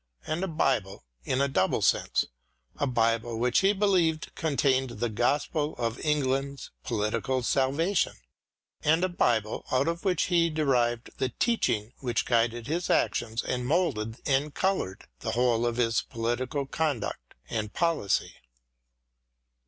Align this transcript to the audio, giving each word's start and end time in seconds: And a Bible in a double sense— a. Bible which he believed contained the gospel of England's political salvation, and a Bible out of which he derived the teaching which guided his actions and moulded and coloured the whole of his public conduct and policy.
And 0.25 0.43
a 0.43 0.47
Bible 0.47 1.03
in 1.25 1.41
a 1.41 1.47
double 1.47 1.83
sense— 1.83 2.25
a. 2.79 2.87
Bible 2.87 3.37
which 3.37 3.59
he 3.59 3.71
believed 3.71 4.33
contained 4.33 4.89
the 4.99 5.09
gospel 5.09 5.75
of 5.77 6.03
England's 6.03 6.71
political 6.83 7.43
salvation, 7.43 8.13
and 8.83 9.03
a 9.03 9.09
Bible 9.09 9.63
out 9.71 9.87
of 9.87 10.03
which 10.03 10.23
he 10.23 10.49
derived 10.49 11.11
the 11.19 11.29
teaching 11.29 11.93
which 11.99 12.25
guided 12.25 12.65
his 12.65 12.89
actions 12.89 13.43
and 13.43 13.67
moulded 13.67 14.19
and 14.25 14.55
coloured 14.55 15.05
the 15.19 15.33
whole 15.33 15.67
of 15.67 15.77
his 15.77 16.01
public 16.01 16.49
conduct 16.71 17.35
and 17.47 17.71
policy. 17.73 18.33